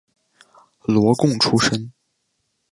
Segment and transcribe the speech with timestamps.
[0.87, 1.91] 岁贡出身。